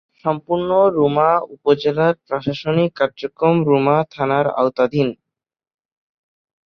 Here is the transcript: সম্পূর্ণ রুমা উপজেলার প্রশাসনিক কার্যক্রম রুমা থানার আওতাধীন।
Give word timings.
সম্পূর্ণ 0.25 0.69
রুমা 0.95 1.31
উপজেলার 1.55 2.13
প্রশাসনিক 2.27 2.89
কার্যক্রম 2.99 3.55
রুমা 3.69 3.97
থানার 4.13 4.45
আওতাধীন। 4.59 5.09